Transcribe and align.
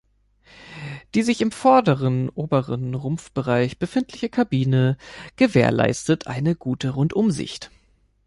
Die 1.13 1.21
sich 1.21 1.41
im 1.41 1.51
vorderen 1.51 2.29
oberen 2.29 2.95
Rumpfbereich 2.95 3.77
befindliche 3.77 4.29
Kabine 4.29 4.97
gewährleistete 5.35 6.25
eine 6.27 6.55
gute 6.55 6.89
Rundumsicht. 6.89 7.69